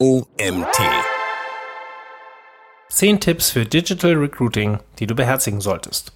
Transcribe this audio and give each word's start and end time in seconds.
OMT. 0.00 0.78
10 2.88 3.18
Tipps 3.18 3.50
für 3.50 3.66
Digital 3.66 4.12
Recruiting, 4.12 4.78
die 5.00 5.08
du 5.08 5.16
beherzigen 5.16 5.60
solltest. 5.60 6.12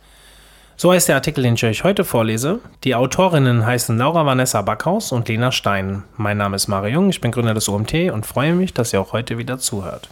So 0.76 0.92
heißt 0.92 1.08
der 1.08 1.16
Artikel, 1.16 1.42
den 1.42 1.54
ich 1.54 1.64
euch 1.64 1.82
heute 1.82 2.04
vorlese. 2.04 2.60
Die 2.84 2.94
Autorinnen 2.94 3.66
heißen 3.66 3.98
Laura 3.98 4.24
Vanessa 4.24 4.62
Backhaus 4.62 5.10
und 5.10 5.26
Lena 5.26 5.50
Stein. 5.50 6.04
Mein 6.16 6.36
Name 6.36 6.54
ist 6.54 6.68
Mario 6.68 6.94
Jung, 6.94 7.10
ich 7.10 7.20
bin 7.20 7.32
Gründer 7.32 7.54
des 7.54 7.68
OMT 7.68 8.12
und 8.12 8.24
freue 8.24 8.54
mich, 8.54 8.72
dass 8.72 8.92
ihr 8.92 9.00
auch 9.00 9.12
heute 9.12 9.36
wieder 9.36 9.58
zuhört. 9.58 10.08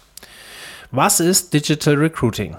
Was 0.91 1.21
ist 1.21 1.55
Digital 1.55 1.95
Recruiting? 1.95 2.57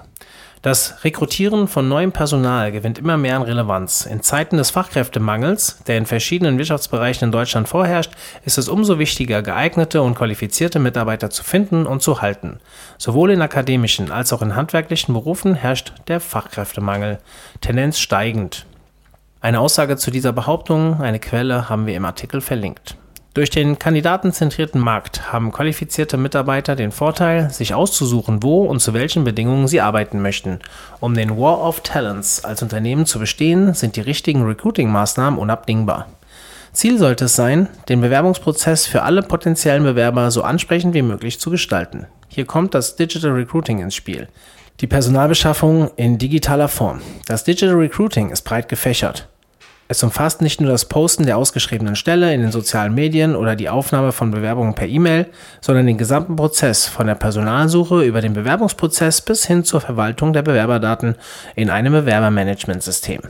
Das 0.62 1.02
Rekrutieren 1.02 1.66
von 1.66 1.88
neuem 1.88 2.12
Personal 2.12 2.70
gewinnt 2.70 2.96
immer 2.96 3.16
mehr 3.16 3.34
an 3.34 3.42
Relevanz. 3.42 4.06
In 4.06 4.22
Zeiten 4.22 4.58
des 4.58 4.70
Fachkräftemangels, 4.70 5.82
der 5.88 5.98
in 5.98 6.06
verschiedenen 6.06 6.56
Wirtschaftsbereichen 6.56 7.26
in 7.26 7.32
Deutschland 7.32 7.68
vorherrscht, 7.68 8.12
ist 8.44 8.58
es 8.58 8.68
umso 8.68 9.00
wichtiger, 9.00 9.42
geeignete 9.42 10.02
und 10.02 10.14
qualifizierte 10.14 10.78
Mitarbeiter 10.78 11.30
zu 11.30 11.42
finden 11.42 11.84
und 11.84 12.00
zu 12.00 12.22
halten. 12.22 12.60
Sowohl 12.96 13.32
in 13.32 13.42
akademischen 13.42 14.12
als 14.12 14.32
auch 14.32 14.40
in 14.40 14.54
handwerklichen 14.54 15.14
Berufen 15.14 15.56
herrscht 15.56 15.94
der 16.06 16.20
Fachkräftemangel, 16.20 17.18
Tendenz 17.60 17.98
steigend. 17.98 18.64
Eine 19.40 19.58
Aussage 19.58 19.96
zu 19.96 20.12
dieser 20.12 20.32
Behauptung, 20.32 21.00
eine 21.00 21.18
Quelle 21.18 21.68
haben 21.68 21.86
wir 21.86 21.96
im 21.96 22.04
Artikel 22.04 22.40
verlinkt. 22.40 22.96
Durch 23.34 23.48
den 23.48 23.78
kandidatenzentrierten 23.78 24.78
Markt 24.78 25.32
haben 25.32 25.52
qualifizierte 25.52 26.18
Mitarbeiter 26.18 26.76
den 26.76 26.92
Vorteil, 26.92 27.48
sich 27.48 27.72
auszusuchen, 27.72 28.42
wo 28.42 28.64
und 28.64 28.80
zu 28.80 28.92
welchen 28.92 29.24
Bedingungen 29.24 29.68
sie 29.68 29.80
arbeiten 29.80 30.20
möchten. 30.20 30.58
Um 31.00 31.14
den 31.14 31.38
War 31.38 31.66
of 31.66 31.80
Talents 31.80 32.44
als 32.44 32.62
Unternehmen 32.62 33.06
zu 33.06 33.18
bestehen, 33.18 33.72
sind 33.72 33.96
die 33.96 34.02
richtigen 34.02 34.42
Recruiting-Maßnahmen 34.42 35.40
unabdingbar. 35.40 36.08
Ziel 36.74 36.98
sollte 36.98 37.24
es 37.24 37.34
sein, 37.34 37.68
den 37.88 38.02
Bewerbungsprozess 38.02 38.86
für 38.86 39.02
alle 39.02 39.22
potenziellen 39.22 39.84
Bewerber 39.84 40.30
so 40.30 40.42
ansprechend 40.42 40.92
wie 40.92 41.02
möglich 41.02 41.40
zu 41.40 41.50
gestalten. 41.50 42.06
Hier 42.28 42.44
kommt 42.44 42.74
das 42.74 42.96
Digital 42.96 43.30
Recruiting 43.30 43.78
ins 43.78 43.94
Spiel. 43.94 44.28
Die 44.80 44.86
Personalbeschaffung 44.86 45.90
in 45.96 46.18
digitaler 46.18 46.68
Form. 46.68 47.00
Das 47.26 47.44
Digital 47.44 47.76
Recruiting 47.76 48.28
ist 48.28 48.42
breit 48.42 48.68
gefächert. 48.68 49.28
Es 49.92 50.02
umfasst 50.02 50.40
nicht 50.40 50.58
nur 50.58 50.70
das 50.70 50.86
Posten 50.86 51.26
der 51.26 51.36
ausgeschriebenen 51.36 51.96
Stelle 51.96 52.32
in 52.32 52.40
den 52.40 52.50
sozialen 52.50 52.94
Medien 52.94 53.36
oder 53.36 53.56
die 53.56 53.68
Aufnahme 53.68 54.12
von 54.12 54.30
Bewerbungen 54.30 54.74
per 54.74 54.88
E-Mail, 54.88 55.26
sondern 55.60 55.84
den 55.84 55.98
gesamten 55.98 56.34
Prozess 56.34 56.86
von 56.86 57.08
der 57.08 57.14
Personalsuche 57.14 58.02
über 58.02 58.22
den 58.22 58.32
Bewerbungsprozess 58.32 59.20
bis 59.20 59.44
hin 59.44 59.64
zur 59.64 59.82
Verwaltung 59.82 60.32
der 60.32 60.40
Bewerberdaten 60.40 61.16
in 61.56 61.68
einem 61.68 61.92
Bewerbermanagementsystem. 61.92 63.20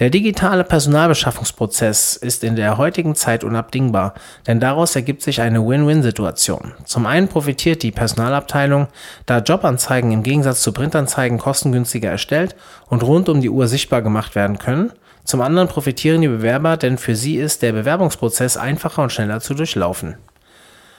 Der 0.00 0.10
digitale 0.10 0.64
Personalbeschaffungsprozess 0.64 2.16
ist 2.16 2.42
in 2.42 2.56
der 2.56 2.78
heutigen 2.78 3.14
Zeit 3.14 3.44
unabdingbar, 3.44 4.14
denn 4.48 4.58
daraus 4.58 4.96
ergibt 4.96 5.22
sich 5.22 5.40
eine 5.40 5.64
Win-Win-Situation. 5.64 6.74
Zum 6.84 7.06
einen 7.06 7.28
profitiert 7.28 7.84
die 7.84 7.92
Personalabteilung, 7.92 8.88
da 9.24 9.38
Jobanzeigen 9.38 10.10
im 10.10 10.24
Gegensatz 10.24 10.62
zu 10.62 10.72
Printanzeigen 10.72 11.38
kostengünstiger 11.38 12.10
erstellt 12.10 12.56
und 12.88 13.04
rund 13.04 13.28
um 13.28 13.40
die 13.40 13.50
Uhr 13.50 13.68
sichtbar 13.68 14.02
gemacht 14.02 14.34
werden 14.34 14.58
können, 14.58 14.90
zum 15.26 15.40
anderen 15.40 15.68
profitieren 15.68 16.20
die 16.20 16.28
Bewerber, 16.28 16.76
denn 16.76 16.98
für 16.98 17.16
sie 17.16 17.36
ist 17.36 17.62
der 17.62 17.72
Bewerbungsprozess 17.72 18.56
einfacher 18.56 19.02
und 19.02 19.12
schneller 19.12 19.40
zu 19.40 19.54
durchlaufen. 19.54 20.16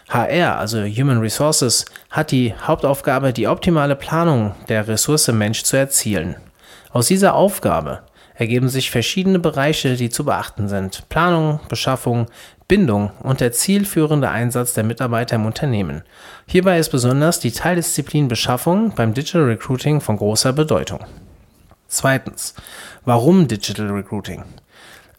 HR, 0.10 0.58
also 0.58 0.84
Human 0.84 1.20
Resources, 1.20 1.86
hat 2.10 2.32
die 2.32 2.54
Hauptaufgabe, 2.54 3.34
die 3.34 3.48
optimale 3.48 3.96
Planung 3.96 4.54
der 4.70 4.88
Ressource 4.88 5.30
Mensch 5.30 5.64
zu 5.64 5.78
erzielen. 5.78 6.36
Aus 6.92 7.08
dieser 7.08 7.36
Aufgabe 7.36 8.04
ergeben 8.36 8.70
sich 8.70 8.92
verschiedene 8.92 9.40
Bereiche, 9.40 9.96
die 9.96 10.10
zu 10.10 10.24
beachten 10.24 10.68
sind. 10.68 11.08
Planung, 11.10 11.60
Beschaffung, 11.70 12.28
Bindung 12.68 13.12
und 13.24 13.40
der 13.40 13.54
zielführende 13.54 14.30
Einsatz 14.30 14.74
der 14.74 14.84
Mitarbeiter 14.84 15.38
im 15.38 15.46
Unternehmen. 15.46 16.04
Hierbei 16.48 16.80
ist 16.80 16.90
besonders 16.90 17.40
die 17.40 17.52
Teildisziplin 17.52 18.28
Beschaffung 18.28 18.94
beim 18.94 19.14
Digital 19.14 19.44
Recruiting 19.44 20.02
von 20.02 20.18
großer 20.18 20.54
Bedeutung. 20.54 21.00
Zweitens, 21.88 22.54
warum 23.06 23.48
Digital 23.48 23.88
Recruiting? 23.88 24.44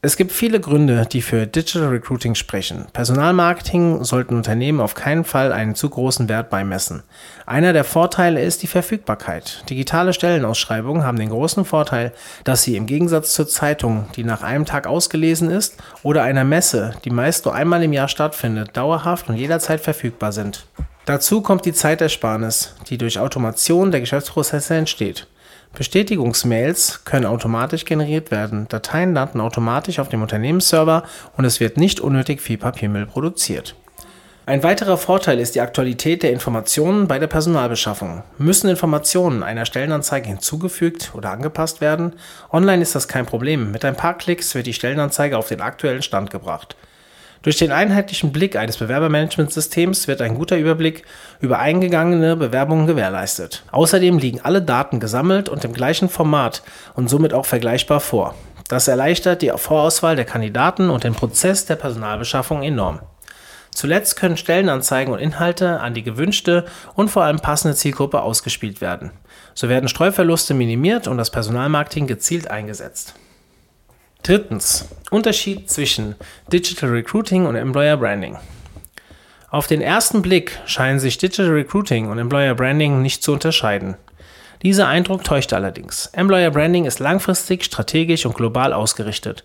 Es 0.01 0.17
gibt 0.17 0.31
viele 0.31 0.61
Gründe, 0.61 1.07
die 1.11 1.23
für 1.23 1.49
Digital 1.49 1.89
Recruiting 1.89 2.37
sprechen. 2.37 2.87
Personalmarketing 2.93 4.05
sollten 4.05 4.37
Unternehmen 4.37 4.81
auf 4.81 4.95
keinen 4.95 5.25
Fall 5.25 5.53
einen 5.53 5.75
zu 5.75 5.91
großen 5.91 6.29
Wert 6.29 6.51
beimessen. 6.51 7.03
Einer 7.47 7.73
der 7.73 7.83
Vorteile 7.83 8.41
ist 8.41 8.63
die 8.63 8.69
Verfügbarkeit. 8.69 9.65
Digitale 9.69 10.13
Stellenausschreibungen 10.13 11.03
haben 11.03 11.19
den 11.19 11.31
großen 11.31 11.65
Vorteil, 11.65 12.13
dass 12.45 12.63
sie 12.63 12.77
im 12.77 12.87
Gegensatz 12.87 13.35
zur 13.35 13.49
Zeitung, 13.49 14.07
die 14.15 14.23
nach 14.23 14.45
einem 14.45 14.67
Tag 14.67 14.87
ausgelesen 14.87 15.51
ist, 15.51 15.79
oder 16.05 16.23
einer 16.23 16.45
Messe, 16.45 16.95
die 17.05 17.11
meist 17.11 17.47
nur 17.47 17.57
einmal 17.57 17.83
im 17.83 17.93
Jahr 17.93 18.09
stattfindet, 18.09 18.77
dauerhaft 18.77 19.29
und 19.29 19.35
jederzeit 19.35 19.81
verfügbar 19.81 20.31
sind. 20.31 20.67
Dazu 21.07 21.41
kommt 21.41 21.65
die 21.65 21.73
Zeitersparnis, 21.73 22.75
die 22.89 22.99
durch 22.99 23.19
Automation 23.19 23.91
der 23.91 24.01
Geschäftsprozesse 24.01 24.77
entsteht. 24.77 25.27
Bestätigungsmails 25.75 27.05
können 27.05 27.27
automatisch 27.27 27.85
generiert 27.85 28.31
werden, 28.31 28.67
Dateien 28.69 29.15
landen 29.15 29.41
automatisch 29.41 29.99
auf 29.99 30.09
dem 30.09 30.23
Unternehmensserver 30.23 31.05
und 31.37 31.45
es 31.45 31.61
wird 31.61 31.77
nicht 31.77 32.01
unnötig 32.01 32.41
viel 32.41 32.59
Papiermüll 32.59 33.07
produziert. 33.07 33.75
Ein 34.49 34.63
weiterer 34.63 34.97
Vorteil 34.97 35.41
ist 35.41 35.57
die 35.57 35.61
Aktualität 35.61 36.23
der 36.23 36.33
Informationen 36.33 37.07
bei 37.07 37.19
der 37.19 37.27
Personalbeschaffung. 37.27 38.23
Müssen 38.39 38.71
Informationen 38.71 39.43
einer 39.43 39.67
Stellenanzeige 39.67 40.27
hinzugefügt 40.27 41.13
oder 41.15 41.33
angepasst 41.33 41.83
werden? 41.83 42.15
Online 42.51 42.81
ist 42.81 42.95
das 42.95 43.09
kein 43.09 43.27
Problem. 43.27 43.73
Mit 43.73 43.85
ein 43.85 43.95
paar 43.95 44.17
Klicks 44.17 44.55
wird 44.55 44.67
die 44.67 44.73
Stellenanzeige 44.73 45.37
auf 45.37 45.49
den 45.49 45.61
aktuellen 45.61 46.01
Stand 46.01 46.31
gebracht. 46.31 46.77
Durch 47.43 47.57
den 47.57 47.71
einheitlichen 47.71 48.33
Blick 48.33 48.57
eines 48.57 48.79
Bewerbermanagementsystems 48.79 50.09
wird 50.09 50.21
ein 50.21 50.35
guter 50.35 50.57
Überblick 50.57 51.05
über 51.41 51.61
eingegangene 51.61 52.37
Bewerbungen 52.37 52.87
gewährleistet. 52.87 53.63
Außerdem 53.71 54.19
liegen 54.19 54.41
alle 54.41 54.61
Daten 54.61 54.99
gesammelt 54.99 55.49
und 55.49 55.65
im 55.65 55.73
gleichen 55.73 56.09
Format 56.09 56.63
und 56.95 57.09
somit 57.09 57.33
auch 57.33 57.47
vergleichbar 57.47 58.01
vor. 58.01 58.35
Das 58.69 58.89
erleichtert 58.89 59.43
die 59.43 59.53
Vorauswahl 59.55 60.17
der 60.17 60.25
Kandidaten 60.25 60.91
und 60.91 61.05
den 61.05 61.15
Prozess 61.15 61.65
der 61.65 61.77
Personalbeschaffung 61.77 62.63
enorm. 62.63 63.01
Zuletzt 63.73 64.17
können 64.17 64.37
Stellenanzeigen 64.37 65.15
und 65.15 65.21
Inhalte 65.21 65.79
an 65.79 65.95
die 65.95 66.03
gewünschte 66.03 66.65
und 66.95 67.11
vor 67.11 67.23
allem 67.23 67.39
passende 67.39 67.77
Zielgruppe 67.77 68.21
ausgespielt 68.21 68.81
werden. 68.81 69.13
So 69.55 69.69
werden 69.69 69.89
Streuverluste 69.89 70.53
minimiert 70.53 71.07
und 71.07 71.17
das 71.17 71.31
Personalmarketing 71.31 72.09
gezielt 72.09 72.51
eingesetzt. 72.51 73.15
Drittens. 74.23 74.89
Unterschied 75.11 75.71
zwischen 75.71 76.15
Digital 76.53 76.91
Recruiting 76.91 77.47
und 77.47 77.57
Employer 77.57 77.97
Branding. 77.97 78.37
Auf 79.51 79.67
den 79.67 79.81
ersten 79.81 80.21
Blick 80.21 80.59
scheinen 80.67 81.01
sich 81.01 81.17
Digital 81.17 81.51
Recruiting 81.51 82.11
und 82.11 82.19
Employer 82.19 82.55
Branding 82.55 83.01
nicht 83.01 83.23
zu 83.23 83.33
unterscheiden. 83.33 83.97
Dieser 84.63 84.89
Eindruck 84.89 85.25
täuscht 85.25 85.53
allerdings. 85.55 86.07
Employer 86.13 86.51
Branding 86.51 86.85
ist 86.85 86.99
langfristig, 86.99 87.65
strategisch 87.65 88.27
und 88.27 88.35
global 88.35 88.75
ausgerichtet. 88.75 89.45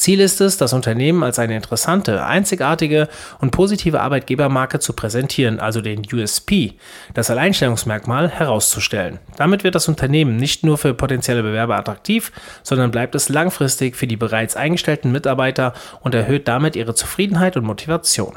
Ziel 0.00 0.20
ist 0.20 0.40
es, 0.40 0.56
das 0.56 0.72
Unternehmen 0.72 1.22
als 1.22 1.38
eine 1.38 1.54
interessante, 1.54 2.24
einzigartige 2.24 3.06
und 3.38 3.50
positive 3.50 4.00
Arbeitgebermarke 4.00 4.80
zu 4.80 4.94
präsentieren, 4.94 5.60
also 5.60 5.82
den 5.82 6.00
USP, 6.10 6.72
das 7.12 7.28
Alleinstellungsmerkmal, 7.28 8.30
herauszustellen. 8.30 9.18
Damit 9.36 9.62
wird 9.62 9.74
das 9.74 9.88
Unternehmen 9.88 10.36
nicht 10.36 10.64
nur 10.64 10.78
für 10.78 10.94
potenzielle 10.94 11.42
Bewerber 11.42 11.76
attraktiv, 11.76 12.32
sondern 12.62 12.90
bleibt 12.90 13.14
es 13.14 13.28
langfristig 13.28 13.94
für 13.94 14.06
die 14.06 14.16
bereits 14.16 14.56
eingestellten 14.56 15.12
Mitarbeiter 15.12 15.74
und 16.00 16.14
erhöht 16.14 16.48
damit 16.48 16.76
ihre 16.76 16.94
Zufriedenheit 16.94 17.58
und 17.58 17.66
Motivation. 17.66 18.36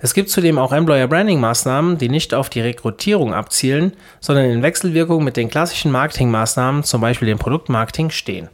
Es 0.00 0.14
gibt 0.14 0.30
zudem 0.30 0.56
auch 0.56 0.72
Employer 0.72 1.08
Branding 1.08 1.40
Maßnahmen, 1.40 1.98
die 1.98 2.08
nicht 2.08 2.32
auf 2.32 2.48
die 2.48 2.62
Rekrutierung 2.62 3.34
abzielen, 3.34 3.92
sondern 4.20 4.46
in 4.46 4.62
Wechselwirkung 4.62 5.24
mit 5.24 5.36
den 5.36 5.50
klassischen 5.50 5.92
Marketingmaßnahmen, 5.92 6.84
zum 6.84 7.02
Beispiel 7.02 7.28
dem 7.28 7.38
Produktmarketing, 7.38 8.08
stehen. 8.08 8.48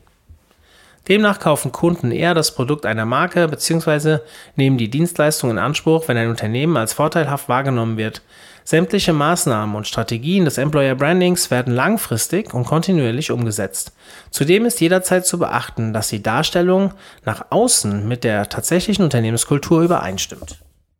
Demnach 1.08 1.38
kaufen 1.38 1.70
Kunden 1.70 2.10
eher 2.10 2.34
das 2.34 2.52
Produkt 2.52 2.84
einer 2.84 3.04
Marke 3.04 3.46
bzw. 3.46 4.18
nehmen 4.56 4.76
die 4.76 4.90
Dienstleistung 4.90 5.50
in 5.50 5.58
Anspruch, 5.58 6.08
wenn 6.08 6.16
ein 6.16 6.30
Unternehmen 6.30 6.76
als 6.76 6.92
vorteilhaft 6.92 7.48
wahrgenommen 7.48 7.96
wird. 7.96 8.22
Sämtliche 8.64 9.12
Maßnahmen 9.12 9.76
und 9.76 9.86
Strategien 9.86 10.44
des 10.44 10.58
Employer 10.58 10.96
Brandings 10.96 11.52
werden 11.52 11.72
langfristig 11.72 12.52
und 12.52 12.64
kontinuierlich 12.64 13.30
umgesetzt. 13.30 13.92
Zudem 14.32 14.64
ist 14.66 14.80
jederzeit 14.80 15.24
zu 15.24 15.38
beachten, 15.38 15.92
dass 15.92 16.08
die 16.08 16.22
Darstellung 16.22 16.92
nach 17.24 17.46
außen 17.50 18.08
mit 18.08 18.24
der 18.24 18.48
tatsächlichen 18.48 19.04
Unternehmenskultur 19.04 19.82
übereinstimmt. 19.82 20.58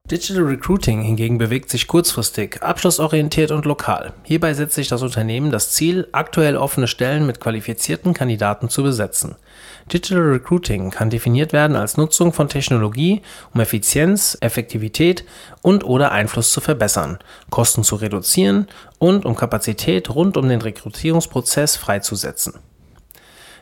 Digital 0.08 0.44
Recruiting 0.44 1.02
hingegen 1.02 1.36
bewegt 1.36 1.68
sich 1.68 1.88
kurzfristig, 1.88 2.62
abschlussorientiert 2.62 3.50
und 3.50 3.64
lokal. 3.64 4.12
Hierbei 4.22 4.54
setzt 4.54 4.76
sich 4.76 4.86
das 4.86 5.02
Unternehmen 5.02 5.50
das 5.50 5.72
Ziel, 5.72 6.06
aktuell 6.12 6.56
offene 6.56 6.86
Stellen 6.86 7.26
mit 7.26 7.40
qualifizierten 7.40 8.14
Kandidaten 8.14 8.68
zu 8.68 8.84
besetzen. 8.84 9.34
Digital 9.92 10.32
Recruiting 10.32 10.90
kann 10.90 11.10
definiert 11.10 11.52
werden 11.52 11.76
als 11.76 11.96
Nutzung 11.96 12.32
von 12.32 12.48
Technologie, 12.48 13.22
um 13.54 13.60
Effizienz, 13.60 14.36
Effektivität 14.40 15.24
und 15.62 15.84
oder 15.84 16.10
Einfluss 16.10 16.50
zu 16.50 16.60
verbessern, 16.60 17.18
Kosten 17.50 17.84
zu 17.84 17.94
reduzieren 17.94 18.66
und 18.98 19.24
um 19.24 19.36
Kapazität 19.36 20.10
rund 20.10 20.36
um 20.36 20.48
den 20.48 20.60
Rekrutierungsprozess 20.60 21.76
freizusetzen. 21.76 22.54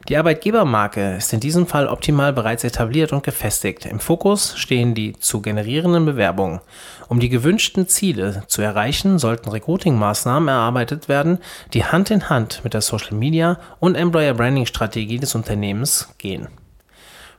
Die 0.08 0.18
Arbeitgebermarke 0.18 1.16
ist 1.16 1.32
in 1.32 1.40
diesem 1.40 1.66
Fall 1.66 1.88
optimal 1.88 2.34
bereits 2.34 2.62
etabliert 2.62 3.14
und 3.14 3.22
gefestigt. 3.22 3.86
Im 3.86 4.00
Fokus 4.00 4.54
stehen 4.58 4.94
die 4.94 5.18
zu 5.18 5.40
generierenden 5.40 6.04
Bewerbungen. 6.04 6.60
Um 7.08 7.20
die 7.20 7.30
gewünschten 7.30 7.88
Ziele 7.88 8.42
zu 8.46 8.60
erreichen, 8.60 9.18
sollten 9.18 9.48
Recruiting-Maßnahmen 9.48 10.48
erarbeitet 10.48 11.08
werden, 11.08 11.38
die 11.72 11.86
Hand 11.86 12.10
in 12.10 12.28
Hand 12.28 12.60
mit 12.64 12.74
der 12.74 12.82
Social 12.82 13.16
Media 13.16 13.58
und 13.80 13.94
Employer 13.94 14.34
Branding 14.34 14.66
Strategie 14.66 15.18
des 15.18 15.34
Unternehmens 15.34 16.10
gehen. 16.18 16.48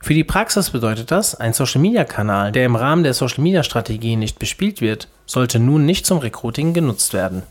Für 0.00 0.14
die 0.14 0.24
Praxis 0.24 0.70
bedeutet 0.70 1.12
das, 1.12 1.36
ein 1.36 1.52
Social 1.52 1.80
Media 1.80 2.04
Kanal, 2.04 2.50
der 2.50 2.66
im 2.66 2.74
Rahmen 2.74 3.04
der 3.04 3.14
Social 3.14 3.42
Media 3.42 3.62
Strategie 3.62 4.16
nicht 4.16 4.40
bespielt 4.40 4.80
wird, 4.80 5.08
sollte 5.24 5.60
nun 5.60 5.86
nicht 5.86 6.04
zum 6.04 6.18
Recruiting 6.18 6.74
genutzt 6.74 7.14
werden. 7.14 7.44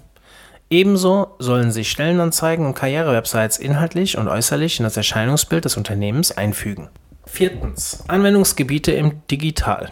Ebenso 0.70 1.36
sollen 1.38 1.72
sich 1.72 1.92
Stellenanzeigen 1.92 2.66
und 2.66 2.74
Karrierewebsites 2.74 3.58
inhaltlich 3.58 4.18
und 4.18 4.28
äußerlich 4.28 4.80
in 4.80 4.84
das 4.84 4.98
Erscheinungsbild 4.98 5.66
des 5.66 5.78
Unternehmens 5.78 6.32
einfügen. 6.32 6.90
Viertens. 7.26 8.04
Anwendungsgebiete 8.08 8.92
im 8.92 9.22
Digital. 9.30 9.92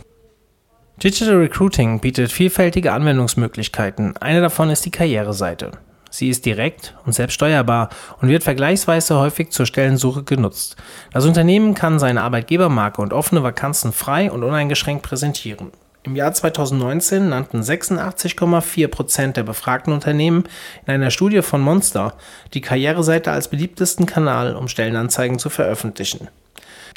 Digital 1.02 1.36
Recruiting 1.36 2.00
bietet 2.00 2.32
vielfältige 2.32 2.92
Anwendungsmöglichkeiten. 2.92 4.18
Eine 4.18 4.42
davon 4.42 4.70
ist 4.70 4.86
die 4.86 4.92
Karriereseite. 4.92 5.72
Sie 6.10 6.30
ist 6.30 6.46
direkt 6.46 6.96
und 7.06 7.14
selbst 7.14 7.34
steuerbar 7.34 7.90
und 8.22 8.30
wird 8.30 8.44
vergleichsweise 8.44 9.18
häufig 9.18 9.50
zur 9.50 9.66
Stellensuche 9.66 10.24
genutzt. 10.24 10.76
Das 11.12 11.26
Unternehmen 11.26 11.74
kann 11.74 11.98
seine 11.98 12.22
Arbeitgebermarke 12.22 13.02
und 13.02 13.14
offene 13.14 13.42
Vakanzen 13.42 13.92
frei 13.92 14.32
und 14.32 14.44
uneingeschränkt 14.44 15.04
präsentieren. 15.04 15.72
Im 16.06 16.18
Jahr 16.18 16.34
2019 16.34 17.30
nannten 17.30 17.62
86,4 17.62 18.88
Prozent 18.90 19.38
der 19.38 19.44
befragten 19.44 19.94
Unternehmen 19.94 20.44
in 20.86 20.94
einer 20.94 21.12
Studie 21.12 21.42
von 21.42 21.62
Monster 21.62 22.16
die 22.54 22.60
Karriereseite 22.60 23.32
als 23.32 23.48
beliebtesten 23.48 24.06
Kanal, 24.06 24.58
um 24.58 24.68
Stellenanzeigen 24.68 25.40
zu 25.40 25.50
veröffentlichen. 25.50 26.28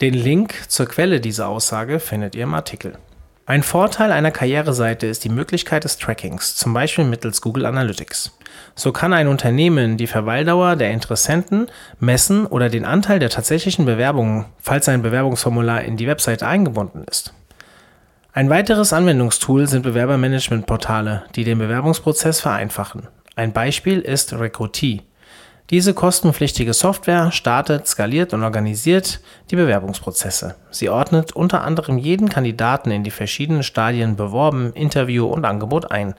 Den 0.01 0.15
Link 0.15 0.55
zur 0.69 0.87
Quelle 0.87 1.21
dieser 1.21 1.47
Aussage 1.47 2.01
findet 2.01 2.35
ihr 2.35 2.43
im 2.43 2.55
Artikel. 2.55 2.99
Ein 3.49 3.63
Vorteil 3.63 4.11
einer 4.11 4.33
Karriereseite 4.33 5.07
ist 5.07 5.23
die 5.23 5.29
Möglichkeit 5.29 5.85
des 5.85 5.99
Trackings, 5.99 6.57
zum 6.57 6.75
Beispiel 6.75 7.05
mittels 7.05 7.41
Google 7.41 7.67
Analytics. 7.67 8.37
So 8.75 8.91
kann 8.91 9.13
ein 9.13 9.29
Unternehmen 9.29 9.97
die 9.97 10.09
Verweildauer 10.09 10.75
der 10.75 10.91
Interessenten 10.91 11.69
messen 12.01 12.45
oder 12.45 12.69
den 12.69 12.85
Anteil 12.85 13.21
der 13.21 13.31
tatsächlichen 13.31 13.85
Bewerbungen, 13.85 14.47
falls 14.59 14.89
ein 14.89 15.03
Bewerbungsformular 15.03 15.83
in 15.83 15.97
die 15.97 16.09
Webseite 16.09 16.49
eingebunden 16.49 17.05
ist. 17.09 17.33
Ein 18.37 18.51
weiteres 18.51 18.93
Anwendungstool 18.93 19.67
sind 19.67 19.81
Bewerbermanagementportale, 19.81 21.23
die 21.37 21.45
den 21.45 21.57
Bewerbungsprozess 21.57 22.39
vereinfachen. 22.39 23.09
Ein 23.35 23.55
Beispiel 23.55 24.01
ist 24.01 24.35
Recruitee. 24.35 25.01
Diese 25.71 25.95
kostenpflichtige 25.95 26.75
Software 26.75 27.33
startet, 27.33 27.87
skaliert 27.87 28.35
und 28.35 28.43
organisiert 28.43 29.21
die 29.51 29.57
Bewerbungsprozesse. 29.57 30.55
Sie 30.71 30.91
ordnet 30.91 31.33
unter 31.33 31.65
anderem 31.65 31.97
jeden 31.97 32.29
Kandidaten 32.29 32.91
in 32.91 33.05
die 33.05 33.11
verschiedenen 33.11 33.63
Stadien 33.63 34.17
Beworben, 34.17 34.75
Interview 34.75 35.25
und 35.25 35.47
Angebot 35.47 35.91
ein. 35.91 36.15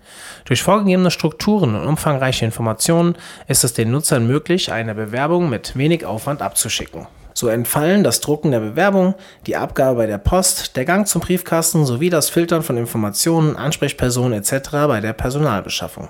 Durch 0.45 0.63
vorgegebene 0.63 1.11
Strukturen 1.11 1.75
und 1.75 1.85
umfangreiche 1.85 2.45
Informationen 2.45 3.15
ist 3.47 3.63
es 3.63 3.73
den 3.73 3.91
Nutzern 3.91 4.25
möglich, 4.25 4.71
eine 4.71 4.95
Bewerbung 4.95 5.51
mit 5.51 5.77
wenig 5.77 6.03
Aufwand 6.03 6.41
abzuschicken. 6.41 7.05
So 7.37 7.49
entfallen 7.49 8.03
das 8.03 8.19
Drucken 8.19 8.49
der 8.49 8.61
Bewerbung, 8.61 9.13
die 9.45 9.57
Abgabe 9.57 9.97
bei 9.97 10.05
der 10.07 10.17
Post, 10.17 10.75
der 10.75 10.85
Gang 10.85 11.07
zum 11.07 11.21
Briefkasten 11.21 11.85
sowie 11.85 12.09
das 12.09 12.31
Filtern 12.31 12.63
von 12.63 12.77
Informationen, 12.77 13.55
Ansprechpersonen 13.55 14.33
etc. 14.33 14.71
bei 14.87 15.01
der 15.01 15.13
Personalbeschaffung. 15.13 16.09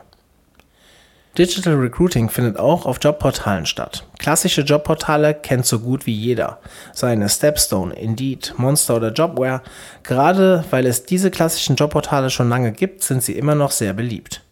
Digital 1.37 1.73
Recruiting 1.73 2.29
findet 2.29 2.57
auch 2.57 2.85
auf 2.85 2.99
Jobportalen 3.01 3.65
statt. 3.65 4.07
Klassische 4.19 4.61
Jobportale 4.61 5.33
kennt 5.33 5.65
so 5.65 5.79
gut 5.79 6.05
wie 6.05 6.15
jeder, 6.15 6.59
seien 6.93 7.21
es 7.21 7.35
Stepstone, 7.35 7.93
Indeed, 7.93 8.53
Monster 8.55 8.95
oder 8.95 9.11
Jobware. 9.11 9.63
Gerade 10.03 10.63
weil 10.69 10.85
es 10.85 11.03
diese 11.03 11.29
klassischen 11.29 11.75
Jobportale 11.75 12.29
schon 12.29 12.47
lange 12.47 12.71
gibt, 12.71 13.03
sind 13.03 13.21
sie 13.21 13.33
immer 13.33 13.53
noch 13.53 13.71
sehr 13.71 13.91
beliebt. 13.91 14.43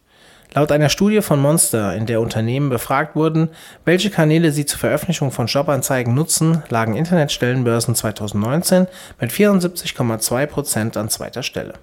Laut 0.56 0.72
einer 0.72 0.88
Studie 0.88 1.20
von 1.20 1.38
Monster, 1.38 1.94
in 1.94 2.06
der 2.06 2.22
Unternehmen 2.22 2.70
befragt 2.70 3.14
wurden, 3.14 3.50
welche 3.84 4.08
Kanäle 4.08 4.52
sie 4.52 4.64
zur 4.64 4.78
Veröffentlichung 4.78 5.30
von 5.30 5.48
Jobanzeigen 5.48 6.14
nutzen, 6.14 6.62
lagen 6.70 6.96
Internetstellenbörsen 6.96 7.94
2019 7.94 8.86
mit 9.20 9.30
74,2% 9.30 10.96
an 10.96 11.10
zweiter 11.10 11.42
Stelle. 11.42 11.74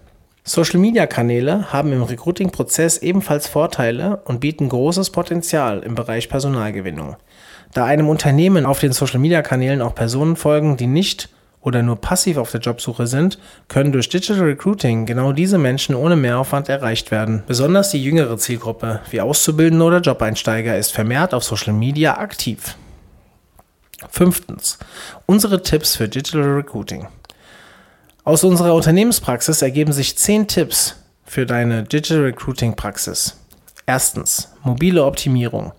Social-Media-Kanäle 0.44 1.72
haben 1.72 1.94
im 1.94 2.02
Recruiting-Prozess 2.02 2.98
ebenfalls 2.98 3.48
Vorteile 3.48 4.22
und 4.26 4.40
bieten 4.40 4.70
großes 4.70 5.12
Potenzial 5.12 5.84
im 5.84 5.94
Bereich 5.94 6.28
Personalgewinnung. 6.28 7.18
Da 7.76 7.86
einem 7.86 8.10
Unternehmen 8.10 8.66
auf 8.66 8.80
den 8.80 8.92
Social-Media-Kanälen 8.92 9.84
auch 9.84 9.94
Personen 9.94 10.36
folgen, 10.36 10.78
die 10.78 10.88
nicht 10.88 11.30
oder 11.64 11.82
nur 11.82 11.96
passiv 11.96 12.38
auf 12.38 12.52
der 12.52 12.60
Jobsuche 12.60 13.08
sind, 13.08 13.40
können 13.70 13.92
durch 13.92 14.10
Digital 14.10 14.44
Recruiting 14.44 15.06
genau 15.06 15.32
diese 15.32 15.58
Menschen 15.58 15.96
ohne 15.96 16.16
Mehraufwand 16.16 16.70
erreicht 16.70 17.10
werden. 17.10 17.44
Besonders 17.48 17.92
die 17.92 18.04
jüngere 18.04 18.38
Zielgruppe, 18.38 19.00
wie 19.10 19.22
Auszubildende 19.22 19.84
oder 19.84 20.02
Jobeinsteiger, 20.02 20.78
ist 20.78 20.92
vermehrt 20.92 21.34
auf 21.34 21.44
Social 21.44 21.74
Media 21.74 22.18
aktiv. 22.18 22.76
Fünftens. 24.10 24.78
Unsere 25.26 25.64
Tipps 25.64 25.96
für 25.96 26.10
Digital 26.10 26.44
Recruiting. 26.44 27.08
Aus 28.26 28.44
unserer 28.44 28.74
Unternehmenspraxis 28.76 29.62
ergeben 29.62 29.94
sich 29.94 30.18
10 30.18 30.48
Tipps 30.48 30.98
für 31.26 31.46
deine 31.46 31.84
Digital 31.84 32.24
Recruiting 32.24 32.76
Praxis. 32.76 33.38
Erstens. 33.86 34.54
Mobile 34.64 35.04
Optimierung. 35.04 35.72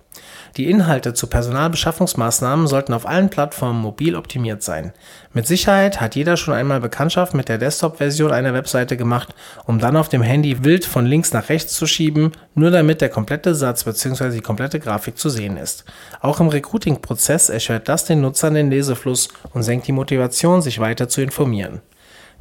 Die 0.56 0.70
Inhalte 0.70 1.14
zu 1.14 1.26
Personalbeschaffungsmaßnahmen 1.26 2.68
sollten 2.68 2.92
auf 2.92 3.06
allen 3.06 3.28
Plattformen 3.28 3.80
mobil 3.80 4.14
optimiert 4.14 4.62
sein. 4.62 4.92
Mit 5.32 5.48
Sicherheit 5.48 6.00
hat 6.00 6.14
jeder 6.14 6.36
schon 6.36 6.54
einmal 6.54 6.80
Bekanntschaft 6.80 7.34
mit 7.34 7.48
der 7.48 7.58
Desktop-Version 7.58 8.30
einer 8.30 8.54
Webseite 8.54 8.96
gemacht, 8.96 9.34
um 9.66 9.80
dann 9.80 9.96
auf 9.96 10.08
dem 10.08 10.22
Handy 10.22 10.62
wild 10.62 10.84
von 10.84 11.06
links 11.06 11.32
nach 11.32 11.48
rechts 11.48 11.74
zu 11.74 11.86
schieben, 11.86 12.30
nur 12.54 12.70
damit 12.70 13.00
der 13.00 13.08
komplette 13.08 13.56
Satz 13.56 13.82
bzw. 13.82 14.30
die 14.30 14.42
komplette 14.42 14.78
Grafik 14.78 15.18
zu 15.18 15.28
sehen 15.28 15.56
ist. 15.56 15.84
Auch 16.20 16.38
im 16.38 16.48
Recruiting-Prozess 16.48 17.48
erschwert 17.48 17.88
das 17.88 18.04
den 18.04 18.20
Nutzern 18.20 18.54
den 18.54 18.70
Lesefluss 18.70 19.30
und 19.54 19.64
senkt 19.64 19.88
die 19.88 19.92
Motivation, 19.92 20.62
sich 20.62 20.78
weiter 20.78 21.08
zu 21.08 21.20
informieren. 21.20 21.80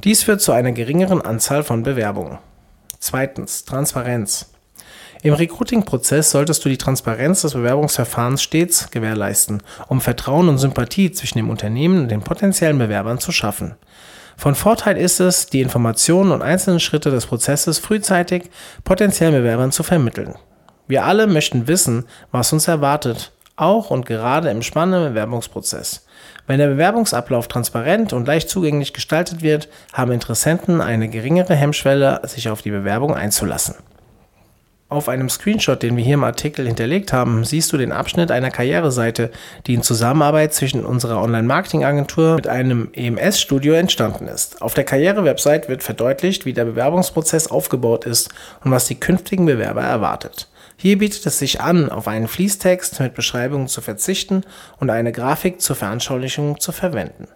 Dies 0.04 0.22
führt 0.22 0.40
zu 0.40 0.52
einer 0.52 0.72
geringeren 0.72 1.20
Anzahl 1.20 1.64
von 1.64 1.82
Bewerbungen. 1.82 2.38
Zweitens. 3.00 3.64
Transparenz. 3.64 4.53
Im 5.24 5.32
Recruiting-Prozess 5.32 6.32
solltest 6.32 6.62
du 6.62 6.68
die 6.68 6.76
Transparenz 6.76 7.40
des 7.40 7.54
Bewerbungsverfahrens 7.54 8.42
stets 8.42 8.90
gewährleisten, 8.90 9.62
um 9.88 10.02
Vertrauen 10.02 10.50
und 10.50 10.58
Sympathie 10.58 11.12
zwischen 11.12 11.38
dem 11.38 11.48
Unternehmen 11.48 12.02
und 12.02 12.10
den 12.10 12.20
potenziellen 12.20 12.76
Bewerbern 12.76 13.18
zu 13.18 13.32
schaffen. 13.32 13.74
Von 14.36 14.54
Vorteil 14.54 14.98
ist 14.98 15.20
es, 15.20 15.46
die 15.46 15.62
Informationen 15.62 16.30
und 16.30 16.42
einzelnen 16.42 16.78
Schritte 16.78 17.10
des 17.10 17.24
Prozesses 17.24 17.78
frühzeitig 17.78 18.50
potenziellen 18.84 19.32
Bewerbern 19.32 19.72
zu 19.72 19.82
vermitteln. 19.82 20.34
Wir 20.88 21.06
alle 21.06 21.26
möchten 21.26 21.68
wissen, 21.68 22.04
was 22.30 22.52
uns 22.52 22.68
erwartet, 22.68 23.32
auch 23.56 23.90
und 23.90 24.04
gerade 24.04 24.50
im 24.50 24.60
spannenden 24.60 25.14
Bewerbungsprozess. 25.14 26.04
Wenn 26.46 26.58
der 26.58 26.68
Bewerbungsablauf 26.68 27.48
transparent 27.48 28.12
und 28.12 28.26
leicht 28.26 28.50
zugänglich 28.50 28.92
gestaltet 28.92 29.40
wird, 29.40 29.70
haben 29.94 30.12
Interessenten 30.12 30.82
eine 30.82 31.08
geringere 31.08 31.54
Hemmschwelle, 31.54 32.20
sich 32.24 32.50
auf 32.50 32.60
die 32.60 32.72
Bewerbung 32.72 33.14
einzulassen. 33.14 33.76
Auf 34.94 35.08
einem 35.08 35.28
Screenshot, 35.28 35.82
den 35.82 35.96
wir 35.96 36.04
hier 36.04 36.14
im 36.14 36.22
Artikel 36.22 36.68
hinterlegt 36.68 37.12
haben, 37.12 37.42
siehst 37.42 37.72
du 37.72 37.76
den 37.76 37.90
Abschnitt 37.90 38.30
einer 38.30 38.52
Karriereseite, 38.52 39.32
die 39.66 39.74
in 39.74 39.82
Zusammenarbeit 39.82 40.54
zwischen 40.54 40.86
unserer 40.86 41.20
Online-Marketing-Agentur 41.20 42.36
mit 42.36 42.46
einem 42.46 42.90
EMS-Studio 42.92 43.74
entstanden 43.74 44.28
ist. 44.28 44.62
Auf 44.62 44.74
der 44.74 44.84
Karriere-Website 44.84 45.68
wird 45.68 45.82
verdeutlicht, 45.82 46.46
wie 46.46 46.52
der 46.52 46.64
Bewerbungsprozess 46.66 47.48
aufgebaut 47.48 48.04
ist 48.04 48.32
und 48.62 48.70
was 48.70 48.86
die 48.86 48.94
künftigen 48.94 49.46
Bewerber 49.46 49.82
erwartet. 49.82 50.48
Hier 50.76 50.96
bietet 50.96 51.26
es 51.26 51.40
sich 51.40 51.60
an, 51.60 51.90
auf 51.90 52.06
einen 52.06 52.28
Fließtext 52.28 53.00
mit 53.00 53.14
Beschreibungen 53.14 53.66
zu 53.66 53.80
verzichten 53.80 54.44
und 54.78 54.90
eine 54.90 55.10
Grafik 55.10 55.60
zur 55.60 55.74
Veranschaulichung 55.74 56.60
zu 56.60 56.70
verwenden. 56.70 57.26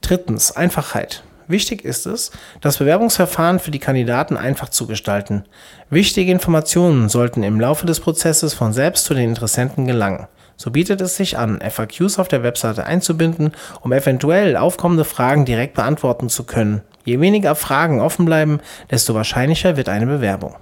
Drittens, 0.00 0.52
Einfachheit. 0.52 1.24
Wichtig 1.48 1.84
ist 1.84 2.06
es, 2.06 2.32
das 2.60 2.78
Bewerbungsverfahren 2.78 3.60
für 3.60 3.70
die 3.70 3.78
Kandidaten 3.78 4.36
einfach 4.36 4.68
zu 4.68 4.86
gestalten. 4.86 5.44
Wichtige 5.90 6.32
Informationen 6.32 7.08
sollten 7.08 7.42
im 7.42 7.60
Laufe 7.60 7.86
des 7.86 8.00
Prozesses 8.00 8.52
von 8.54 8.72
selbst 8.72 9.04
zu 9.04 9.14
den 9.14 9.28
Interessenten 9.28 9.86
gelangen. 9.86 10.26
So 10.56 10.70
bietet 10.70 11.00
es 11.00 11.16
sich 11.16 11.38
an, 11.38 11.60
FAQs 11.60 12.18
auf 12.18 12.28
der 12.28 12.42
Webseite 12.42 12.84
einzubinden, 12.84 13.52
um 13.82 13.92
eventuell 13.92 14.56
aufkommende 14.56 15.04
Fragen 15.04 15.44
direkt 15.44 15.74
beantworten 15.74 16.28
zu 16.28 16.44
können. 16.44 16.80
Je 17.04 17.20
weniger 17.20 17.54
Fragen 17.54 18.00
offen 18.00 18.24
bleiben, 18.24 18.60
desto 18.90 19.14
wahrscheinlicher 19.14 19.76
wird 19.76 19.88
eine 19.88 20.06
Bewerbung. 20.06 20.56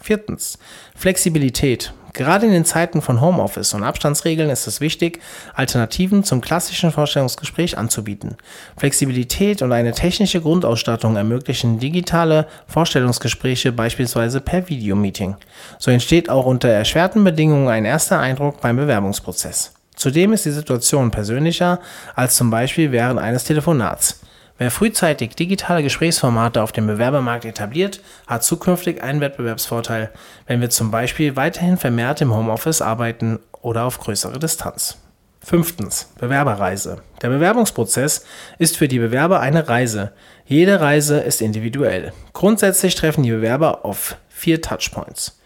Viertens. 0.00 0.58
Flexibilität. 0.94 1.92
Gerade 2.12 2.46
in 2.46 2.52
den 2.52 2.64
Zeiten 2.64 3.02
von 3.02 3.20
Homeoffice 3.20 3.74
und 3.74 3.84
Abstandsregeln 3.84 4.50
ist 4.50 4.66
es 4.66 4.80
wichtig, 4.80 5.20
Alternativen 5.54 6.24
zum 6.24 6.40
klassischen 6.40 6.90
Vorstellungsgespräch 6.90 7.78
anzubieten. 7.78 8.36
Flexibilität 8.76 9.62
und 9.62 9.72
eine 9.72 9.92
technische 9.92 10.40
Grundausstattung 10.40 11.16
ermöglichen 11.16 11.78
digitale 11.78 12.48
Vorstellungsgespräche 12.66 13.72
beispielsweise 13.72 14.40
per 14.40 14.68
Videomeeting. 14.68 15.36
So 15.78 15.90
entsteht 15.90 16.30
auch 16.30 16.46
unter 16.46 16.68
erschwerten 16.68 17.22
Bedingungen 17.22 17.68
ein 17.68 17.84
erster 17.84 18.18
Eindruck 18.18 18.60
beim 18.60 18.76
Bewerbungsprozess. 18.76 19.74
Zudem 19.94 20.32
ist 20.32 20.46
die 20.46 20.50
Situation 20.50 21.10
persönlicher 21.10 21.78
als 22.16 22.34
zum 22.34 22.50
Beispiel 22.50 22.90
während 22.90 23.20
eines 23.20 23.44
Telefonats. 23.44 24.20
Wer 24.60 24.70
frühzeitig 24.70 25.36
digitale 25.36 25.82
Gesprächsformate 25.82 26.62
auf 26.62 26.70
dem 26.70 26.86
Bewerbermarkt 26.86 27.46
etabliert, 27.46 28.02
hat 28.26 28.44
zukünftig 28.44 29.02
einen 29.02 29.22
Wettbewerbsvorteil, 29.22 30.10
wenn 30.46 30.60
wir 30.60 30.68
zum 30.68 30.90
Beispiel 30.90 31.34
weiterhin 31.34 31.78
vermehrt 31.78 32.20
im 32.20 32.34
Homeoffice 32.34 32.82
arbeiten 32.82 33.38
oder 33.62 33.84
auf 33.84 33.98
größere 33.98 34.38
Distanz. 34.38 34.98
Fünftens. 35.42 36.12
Bewerberreise. 36.18 36.98
Der 37.22 37.30
Bewerbungsprozess 37.30 38.26
ist 38.58 38.76
für 38.76 38.86
die 38.86 38.98
Bewerber 38.98 39.40
eine 39.40 39.66
Reise. 39.66 40.12
Jede 40.44 40.78
Reise 40.78 41.20
ist 41.20 41.40
individuell. 41.40 42.12
Grundsätzlich 42.34 42.94
treffen 42.94 43.22
die 43.22 43.30
Bewerber 43.30 43.86
auf 43.86 44.18
vier 44.28 44.60
Touchpoints. 44.60 45.40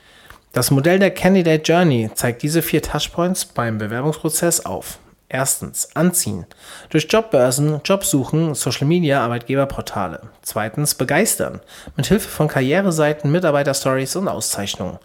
Das 0.52 0.72
Modell 0.72 0.98
der 0.98 1.12
Candidate 1.12 1.62
Journey 1.62 2.10
zeigt 2.14 2.42
diese 2.42 2.62
vier 2.62 2.82
Touchpoints 2.82 3.44
beim 3.44 3.78
Bewerbungsprozess 3.78 4.66
auf. 4.66 4.98
Erstens 5.28 5.94
Anziehen. 5.96 6.46
Durch 6.90 7.06
Jobbörsen, 7.10 7.80
Jobsuchen, 7.84 8.54
Social 8.54 8.86
Media, 8.86 9.22
Arbeitgeberportale. 9.22 10.20
Zweitens 10.42 10.94
Begeistern. 10.94 11.60
Mit 11.96 12.06
Hilfe 12.06 12.28
von 12.28 12.48
Karriereseiten, 12.48 13.32
Mitarbeiterstories 13.32 14.16
und 14.16 14.28
Auszeichnungen. 14.28 14.98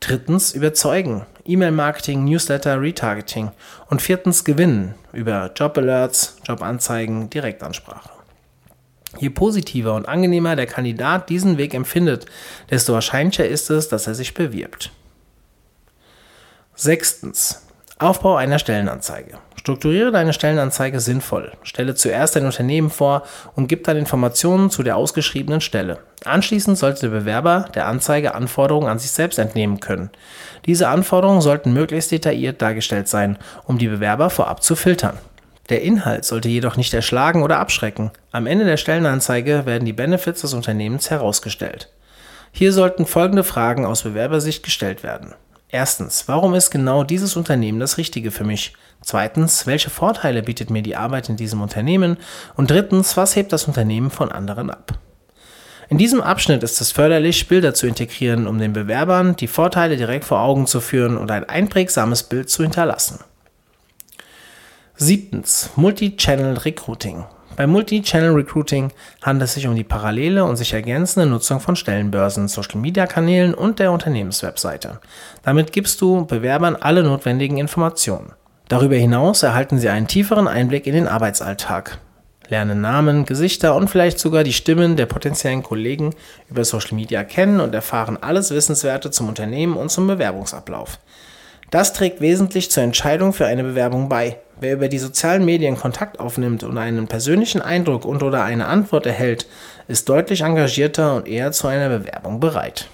Drittens 0.00 0.52
Überzeugen. 0.52 1.26
E-Mail-Marketing, 1.44 2.24
Newsletter, 2.24 2.80
Retargeting. 2.80 3.50
Und 3.90 4.00
viertens 4.00 4.44
Gewinnen. 4.44 4.94
Über 5.12 5.50
Job-Alerts, 5.54 6.36
Jobanzeigen, 6.46 7.28
Direktansprache. 7.28 8.10
Je 9.18 9.30
positiver 9.30 9.94
und 9.94 10.06
angenehmer 10.06 10.54
der 10.54 10.66
Kandidat 10.66 11.28
diesen 11.28 11.58
Weg 11.58 11.74
empfindet, 11.74 12.26
desto 12.70 12.92
wahrscheinlicher 12.92 13.46
ist 13.46 13.70
es, 13.70 13.88
dass 13.88 14.06
er 14.06 14.14
sich 14.14 14.34
bewirbt. 14.34 14.92
Sechstens. 16.74 17.67
Aufbau 18.00 18.36
einer 18.36 18.60
Stellenanzeige. 18.60 19.38
Strukturiere 19.56 20.12
deine 20.12 20.32
Stellenanzeige 20.32 21.00
sinnvoll. 21.00 21.52
Stelle 21.64 21.96
zuerst 21.96 22.36
dein 22.36 22.46
Unternehmen 22.46 22.90
vor 22.90 23.24
und 23.56 23.66
gib 23.66 23.82
dann 23.84 23.96
Informationen 23.96 24.70
zu 24.70 24.84
der 24.84 24.96
ausgeschriebenen 24.96 25.60
Stelle. 25.60 25.98
Anschließend 26.24 26.78
sollte 26.78 27.02
der 27.02 27.18
Bewerber 27.18 27.68
der 27.74 27.86
Anzeige 27.86 28.36
Anforderungen 28.36 28.88
an 28.88 29.00
sich 29.00 29.10
selbst 29.10 29.38
entnehmen 29.38 29.80
können. 29.80 30.10
Diese 30.64 30.88
Anforderungen 30.88 31.40
sollten 31.40 31.72
möglichst 31.72 32.12
detailliert 32.12 32.62
dargestellt 32.62 33.08
sein, 33.08 33.36
um 33.66 33.78
die 33.78 33.88
Bewerber 33.88 34.30
vorab 34.30 34.62
zu 34.62 34.76
filtern. 34.76 35.18
Der 35.68 35.82
Inhalt 35.82 36.24
sollte 36.24 36.48
jedoch 36.48 36.76
nicht 36.76 36.94
erschlagen 36.94 37.42
oder 37.42 37.58
abschrecken. 37.58 38.12
Am 38.30 38.46
Ende 38.46 38.64
der 38.64 38.76
Stellenanzeige 38.76 39.66
werden 39.66 39.84
die 39.84 39.92
Benefits 39.92 40.42
des 40.42 40.54
Unternehmens 40.54 41.10
herausgestellt. 41.10 41.90
Hier 42.52 42.72
sollten 42.72 43.06
folgende 43.06 43.44
Fragen 43.44 43.84
aus 43.84 44.04
Bewerbersicht 44.04 44.62
gestellt 44.62 45.02
werden. 45.02 45.34
Erstens, 45.70 46.28
warum 46.28 46.54
ist 46.54 46.70
genau 46.70 47.04
dieses 47.04 47.36
Unternehmen 47.36 47.78
das 47.78 47.98
Richtige 47.98 48.30
für 48.30 48.44
mich? 48.44 48.72
Zweitens, 49.02 49.66
welche 49.66 49.90
Vorteile 49.90 50.42
bietet 50.42 50.70
mir 50.70 50.82
die 50.82 50.96
Arbeit 50.96 51.28
in 51.28 51.36
diesem 51.36 51.60
Unternehmen? 51.60 52.16
Und 52.56 52.70
drittens, 52.70 53.16
was 53.16 53.36
hebt 53.36 53.52
das 53.52 53.64
Unternehmen 53.64 54.10
von 54.10 54.32
anderen 54.32 54.70
ab? 54.70 54.98
In 55.90 55.98
diesem 55.98 56.20
Abschnitt 56.20 56.62
ist 56.62 56.80
es 56.80 56.92
förderlich, 56.92 57.48
Bilder 57.48 57.74
zu 57.74 57.86
integrieren, 57.86 58.46
um 58.46 58.58
den 58.58 58.72
Bewerbern 58.72 59.36
die 59.36 59.46
Vorteile 59.46 59.96
direkt 59.96 60.24
vor 60.24 60.40
Augen 60.40 60.66
zu 60.66 60.80
führen 60.80 61.16
und 61.16 61.30
ein 61.30 61.44
einprägsames 61.48 62.24
Bild 62.24 62.50
zu 62.50 62.62
hinterlassen. 62.62 63.20
Siebtens, 64.96 65.70
Multi-Channel 65.76 66.58
Recruiting. 66.58 67.24
Bei 67.58 67.66
Multi-Channel 67.66 68.34
Recruiting 68.34 68.92
handelt 69.20 69.48
es 69.48 69.54
sich 69.54 69.66
um 69.66 69.74
die 69.74 69.82
parallele 69.82 70.44
und 70.44 70.54
sich 70.54 70.74
ergänzende 70.74 71.28
Nutzung 71.28 71.58
von 71.58 71.74
Stellenbörsen, 71.74 72.46
Social-Media-Kanälen 72.46 73.52
und 73.52 73.80
der 73.80 73.90
Unternehmenswebseite. 73.90 75.00
Damit 75.42 75.72
gibst 75.72 76.00
du 76.00 76.24
Bewerbern 76.24 76.76
alle 76.76 77.02
notwendigen 77.02 77.58
Informationen. 77.58 78.30
Darüber 78.68 78.94
hinaus 78.94 79.42
erhalten 79.42 79.80
sie 79.80 79.88
einen 79.88 80.06
tieferen 80.06 80.46
Einblick 80.46 80.86
in 80.86 80.94
den 80.94 81.08
Arbeitsalltag, 81.08 81.98
lernen 82.48 82.80
Namen, 82.80 83.24
Gesichter 83.24 83.74
und 83.74 83.90
vielleicht 83.90 84.20
sogar 84.20 84.44
die 84.44 84.52
Stimmen 84.52 84.94
der 84.94 85.06
potenziellen 85.06 85.64
Kollegen 85.64 86.14
über 86.48 86.64
Social 86.64 86.94
Media 86.94 87.24
kennen 87.24 87.58
und 87.58 87.74
erfahren 87.74 88.18
alles 88.20 88.52
Wissenswerte 88.52 89.10
zum 89.10 89.28
Unternehmen 89.28 89.76
und 89.76 89.90
zum 89.90 90.06
Bewerbungsablauf. 90.06 91.00
Das 91.72 91.92
trägt 91.92 92.20
wesentlich 92.20 92.70
zur 92.70 92.84
Entscheidung 92.84 93.32
für 93.32 93.46
eine 93.46 93.64
Bewerbung 93.64 94.08
bei. 94.08 94.36
Wer 94.60 94.74
über 94.74 94.88
die 94.88 94.98
sozialen 94.98 95.44
Medien 95.44 95.76
Kontakt 95.76 96.18
aufnimmt 96.18 96.64
und 96.64 96.78
einen 96.78 97.06
persönlichen 97.06 97.62
Eindruck 97.62 98.04
und/oder 98.04 98.42
eine 98.42 98.66
Antwort 98.66 99.06
erhält, 99.06 99.46
ist 99.86 100.08
deutlich 100.08 100.40
engagierter 100.40 101.14
und 101.14 101.28
eher 101.28 101.52
zu 101.52 101.68
einer 101.68 101.88
Bewerbung 101.88 102.40
bereit. 102.40 102.88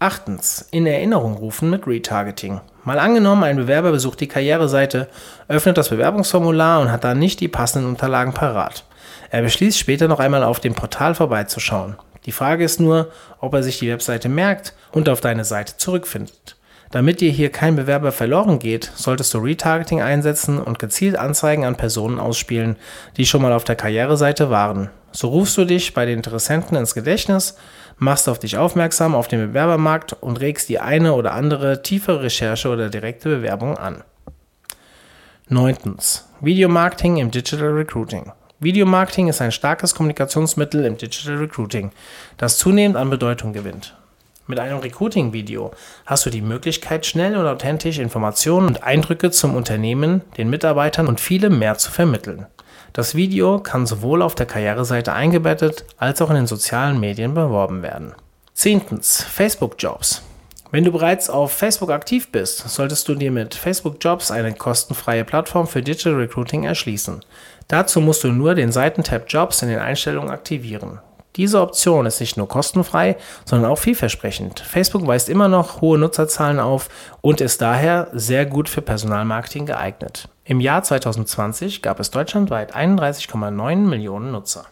Achtens. 0.00 0.66
In 0.72 0.86
Erinnerung 0.86 1.34
rufen 1.34 1.70
mit 1.70 1.86
Retargeting. 1.86 2.60
Mal 2.82 2.98
angenommen, 2.98 3.44
ein 3.44 3.56
Bewerber 3.56 3.92
besucht 3.92 4.20
die 4.20 4.26
Karriereseite, 4.26 5.08
öffnet 5.46 5.78
das 5.78 5.90
Bewerbungsformular 5.90 6.80
und 6.80 6.90
hat 6.90 7.04
dann 7.04 7.20
nicht 7.20 7.38
die 7.38 7.48
passenden 7.48 7.88
Unterlagen 7.88 8.34
parat. 8.34 8.84
Er 9.30 9.42
beschließt 9.42 9.78
später 9.78 10.08
noch 10.08 10.18
einmal 10.18 10.42
auf 10.42 10.58
dem 10.58 10.74
Portal 10.74 11.14
vorbeizuschauen. 11.14 11.96
Die 12.26 12.32
Frage 12.32 12.64
ist 12.64 12.80
nur, 12.80 13.12
ob 13.38 13.54
er 13.54 13.62
sich 13.62 13.78
die 13.78 13.90
Webseite 13.90 14.28
merkt 14.28 14.74
und 14.90 15.08
auf 15.08 15.20
deine 15.20 15.44
Seite 15.44 15.76
zurückfindet. 15.76 16.56
Damit 16.90 17.20
dir 17.20 17.30
hier 17.30 17.50
kein 17.50 17.76
Bewerber 17.76 18.12
verloren 18.12 18.58
geht, 18.58 18.90
solltest 18.94 19.34
du 19.34 19.38
Retargeting 19.38 20.00
einsetzen 20.00 20.60
und 20.60 20.78
gezielt 20.78 21.16
Anzeigen 21.16 21.64
an 21.64 21.76
Personen 21.76 22.20
ausspielen, 22.20 22.76
die 23.16 23.26
schon 23.26 23.42
mal 23.42 23.52
auf 23.52 23.64
der 23.64 23.76
Karriereseite 23.76 24.50
waren. 24.50 24.90
So 25.12 25.28
rufst 25.28 25.56
du 25.56 25.64
dich 25.64 25.94
bei 25.94 26.06
den 26.06 26.18
Interessenten 26.18 26.76
ins 26.76 26.94
Gedächtnis, 26.94 27.56
machst 27.98 28.28
auf 28.28 28.38
dich 28.38 28.58
aufmerksam 28.58 29.14
auf 29.14 29.28
den 29.28 29.40
Bewerbermarkt 29.40 30.12
und 30.12 30.40
regst 30.40 30.68
die 30.68 30.80
eine 30.80 31.14
oder 31.14 31.32
andere 31.34 31.82
tiefe 31.82 32.20
Recherche 32.20 32.68
oder 32.68 32.90
direkte 32.90 33.28
Bewerbung 33.28 33.76
an. 33.78 34.02
9. 35.48 35.76
Videomarketing 36.40 37.18
im 37.18 37.30
Digital 37.30 37.68
Recruiting. 37.68 38.32
Videomarketing 38.60 39.28
ist 39.28 39.42
ein 39.42 39.52
starkes 39.52 39.94
Kommunikationsmittel 39.94 40.84
im 40.84 40.96
Digital 40.96 41.36
Recruiting, 41.36 41.92
das 42.38 42.56
zunehmend 42.56 42.96
an 42.96 43.10
Bedeutung 43.10 43.52
gewinnt. 43.52 43.94
Mit 44.46 44.58
einem 44.58 44.78
Recruiting-Video 44.78 45.70
hast 46.04 46.26
du 46.26 46.30
die 46.30 46.42
Möglichkeit, 46.42 47.06
schnell 47.06 47.34
und 47.36 47.46
authentisch 47.46 47.98
Informationen 47.98 48.66
und 48.66 48.82
Eindrücke 48.82 49.30
zum 49.30 49.54
Unternehmen, 49.56 50.20
den 50.36 50.50
Mitarbeitern 50.50 51.06
und 51.06 51.18
vielem 51.18 51.58
mehr 51.58 51.78
zu 51.78 51.90
vermitteln. 51.90 52.46
Das 52.92 53.14
Video 53.14 53.58
kann 53.58 53.86
sowohl 53.86 54.20
auf 54.20 54.34
der 54.34 54.44
Karriereseite 54.44 55.14
eingebettet 55.14 55.86
als 55.96 56.20
auch 56.20 56.28
in 56.28 56.36
den 56.36 56.46
sozialen 56.46 57.00
Medien 57.00 57.32
beworben 57.32 57.82
werden. 57.82 58.12
Zehntens, 58.52 59.22
Facebook 59.22 59.76
Jobs. 59.78 60.22
Wenn 60.70 60.84
du 60.84 60.92
bereits 60.92 61.30
auf 61.30 61.52
Facebook 61.52 61.90
aktiv 61.90 62.30
bist, 62.30 62.68
solltest 62.68 63.08
du 63.08 63.14
dir 63.14 63.30
mit 63.30 63.54
Facebook 63.54 63.96
Jobs 64.00 64.30
eine 64.30 64.52
kostenfreie 64.52 65.24
Plattform 65.24 65.66
für 65.66 65.82
Digital 65.82 66.14
Recruiting 66.14 66.64
erschließen. 66.64 67.24
Dazu 67.68 68.02
musst 68.02 68.24
du 68.24 68.28
nur 68.28 68.54
den 68.54 68.72
Seitentab 68.72 69.24
Jobs 69.28 69.62
in 69.62 69.68
den 69.68 69.78
Einstellungen 69.78 70.30
aktivieren. 70.30 71.00
Diese 71.36 71.60
Option 71.60 72.06
ist 72.06 72.20
nicht 72.20 72.36
nur 72.36 72.46
kostenfrei, 72.46 73.16
sondern 73.44 73.70
auch 73.70 73.78
vielversprechend. 73.78 74.60
Facebook 74.60 75.04
weist 75.06 75.28
immer 75.28 75.48
noch 75.48 75.80
hohe 75.80 75.98
Nutzerzahlen 75.98 76.60
auf 76.60 76.88
und 77.22 77.40
ist 77.40 77.60
daher 77.60 78.08
sehr 78.12 78.46
gut 78.46 78.68
für 78.68 78.82
Personalmarketing 78.82 79.66
geeignet. 79.66 80.28
Im 80.44 80.60
Jahr 80.60 80.84
2020 80.84 81.82
gab 81.82 81.98
es 81.98 82.10
deutschlandweit 82.10 82.76
31,9 82.76 83.76
Millionen 83.76 84.30
Nutzer. 84.30 84.66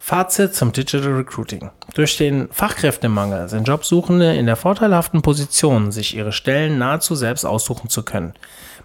Fazit 0.00 0.54
zum 0.54 0.72
Digital 0.72 1.12
Recruiting. 1.12 1.70
Durch 1.94 2.16
den 2.16 2.48
Fachkräftemangel 2.50 3.48
sind 3.48 3.68
Jobsuchende 3.68 4.34
in 4.34 4.46
der 4.46 4.56
vorteilhaften 4.56 5.22
Position, 5.22 5.92
sich 5.92 6.16
ihre 6.16 6.32
Stellen 6.32 6.78
nahezu 6.78 7.14
selbst 7.14 7.44
aussuchen 7.44 7.90
zu 7.90 8.02
können. 8.02 8.32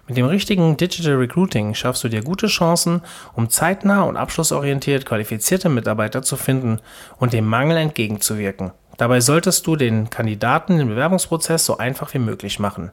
Mit 0.06 0.18
dem 0.18 0.26
richtigen 0.26 0.76
Digital 0.76 1.14
Recruiting 1.14 1.74
schaffst 1.74 2.04
du 2.04 2.08
dir 2.08 2.22
gute 2.22 2.46
Chancen, 2.46 3.00
um 3.34 3.48
zeitnah 3.48 4.02
und 4.02 4.18
abschlussorientiert 4.18 5.06
qualifizierte 5.06 5.70
Mitarbeiter 5.70 6.22
zu 6.22 6.36
finden 6.36 6.80
und 7.18 7.32
dem 7.32 7.46
Mangel 7.46 7.78
entgegenzuwirken. 7.78 8.72
Dabei 8.98 9.20
solltest 9.20 9.66
du 9.66 9.76
den 9.76 10.10
Kandidaten 10.10 10.78
den 10.78 10.88
Bewerbungsprozess 10.88 11.64
so 11.64 11.78
einfach 11.78 12.12
wie 12.12 12.18
möglich 12.18 12.58
machen. 12.58 12.90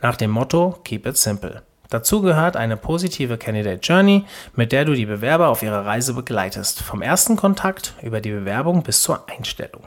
Nach 0.00 0.16
dem 0.16 0.30
Motto 0.30 0.78
Keep 0.84 1.06
it 1.06 1.16
simple. 1.18 1.62
Dazu 1.90 2.22
gehört 2.22 2.56
eine 2.56 2.78
positive 2.78 3.36
Candidate 3.36 3.80
Journey, 3.82 4.24
mit 4.56 4.72
der 4.72 4.86
du 4.86 4.94
die 4.94 5.06
Bewerber 5.06 5.48
auf 5.48 5.62
ihrer 5.62 5.84
Reise 5.84 6.14
begleitest, 6.14 6.82
vom 6.82 7.02
ersten 7.02 7.36
Kontakt 7.36 7.94
über 8.02 8.20
die 8.20 8.32
Bewerbung 8.32 8.82
bis 8.82 9.02
zur 9.02 9.28
Einstellung. 9.28 9.82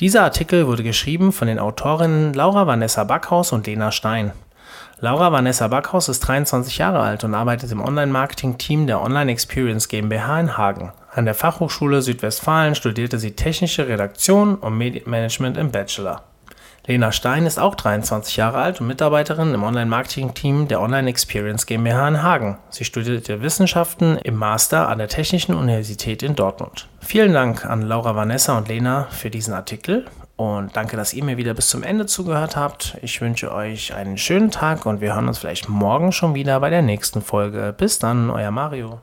Dieser 0.00 0.24
Artikel 0.24 0.66
wurde 0.66 0.82
geschrieben 0.82 1.30
von 1.32 1.46
den 1.46 1.60
Autorinnen 1.60 2.34
Laura 2.34 2.66
Vanessa 2.66 3.04
Backhaus 3.04 3.52
und 3.52 3.68
Lena 3.68 3.92
Stein. 3.92 4.32
Laura 5.04 5.30
Vanessa 5.32 5.68
Backhaus 5.68 6.08
ist 6.08 6.20
23 6.20 6.78
Jahre 6.78 7.00
alt 7.00 7.24
und 7.24 7.34
arbeitet 7.34 7.70
im 7.70 7.82
Online-Marketing-Team 7.82 8.86
der 8.86 9.02
Online 9.02 9.30
Experience 9.30 9.88
GmbH 9.88 10.40
in 10.40 10.56
Hagen. 10.56 10.92
An 11.12 11.26
der 11.26 11.34
Fachhochschule 11.34 12.00
Südwestfalen 12.00 12.74
studierte 12.74 13.18
sie 13.18 13.32
Technische 13.32 13.86
Redaktion 13.86 14.54
und 14.54 14.78
Medienmanagement 14.78 15.58
im 15.58 15.70
Bachelor. 15.70 16.22
Lena 16.86 17.12
Stein 17.12 17.44
ist 17.44 17.58
auch 17.58 17.74
23 17.74 18.38
Jahre 18.38 18.56
alt 18.56 18.80
und 18.80 18.86
Mitarbeiterin 18.86 19.52
im 19.52 19.62
Online-Marketing-Team 19.62 20.68
der 20.68 20.80
Online 20.80 21.10
Experience 21.10 21.66
GmbH 21.66 22.08
in 22.08 22.22
Hagen. 22.22 22.58
Sie 22.70 22.86
studierte 22.86 23.42
Wissenschaften 23.42 24.16
im 24.16 24.36
Master 24.36 24.88
an 24.88 24.96
der 24.96 25.08
Technischen 25.08 25.54
Universität 25.54 26.22
in 26.22 26.34
Dortmund. 26.34 26.88
Vielen 27.00 27.34
Dank 27.34 27.66
an 27.66 27.82
Laura 27.82 28.16
Vanessa 28.16 28.56
und 28.56 28.68
Lena 28.68 29.08
für 29.10 29.28
diesen 29.28 29.52
Artikel 29.52 30.06
Und 30.36 30.76
danke, 30.76 30.96
dass 30.96 31.14
ihr 31.14 31.22
mir 31.22 31.36
wieder 31.36 31.54
bis 31.54 31.68
zum 31.68 31.82
Ende 31.82 32.06
zugehört 32.06 32.56
habt. 32.56 32.98
Ich 33.02 33.20
wünsche 33.20 33.52
euch 33.52 33.94
einen 33.94 34.18
schönen 34.18 34.50
Tag 34.50 34.84
und 34.84 35.00
wir 35.00 35.14
hören 35.14 35.28
uns 35.28 35.38
vielleicht 35.38 35.68
morgen 35.68 36.10
schon 36.10 36.34
wieder 36.34 36.58
bei 36.58 36.70
der 36.70 36.82
nächsten 36.82 37.22
Folge. 37.22 37.74
Bis 37.76 38.00
dann, 38.00 38.30
euer 38.30 38.50
Mario. 38.50 39.00